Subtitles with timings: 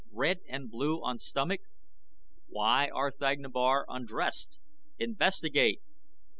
[0.11, 1.61] RED AND BLUE ON STOMACH?
[2.47, 4.57] WHY R'THAGNA BAR UNDRESSED?
[4.97, 5.81] INVESTIGATE!